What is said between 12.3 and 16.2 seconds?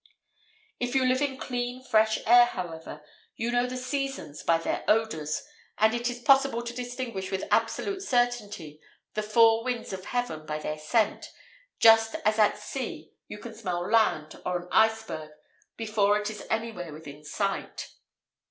at sea you can smell land, or an iceberg, before